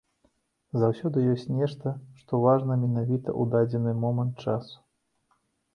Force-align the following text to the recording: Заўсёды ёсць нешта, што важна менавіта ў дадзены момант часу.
Заўсёды 0.83 1.25
ёсць 1.33 1.45
нешта, 1.59 1.93
што 2.23 2.41
важна 2.47 2.81
менавіта 2.85 3.29
ў 3.41 3.55
дадзены 3.55 3.91
момант 4.07 4.35
часу. 4.49 4.77